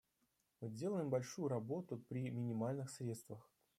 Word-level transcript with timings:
Мы 0.61 0.71
делаем 0.71 1.11
большую 1.11 1.47
работу 1.47 1.95
при 2.09 2.31
минимальных 2.31 2.89
средствах. 2.89 3.47